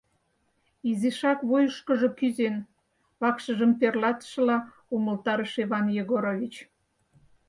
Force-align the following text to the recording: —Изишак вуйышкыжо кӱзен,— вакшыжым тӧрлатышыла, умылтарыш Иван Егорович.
—Изишак 0.89 1.39
вуйышкыжо 1.47 2.09
кӱзен,— 2.19 2.55
вакшыжым 3.21 3.71
тӧрлатышыла, 3.79 4.57
умылтарыш 4.95 5.53
Иван 5.63 5.85
Егорович. 6.01 6.55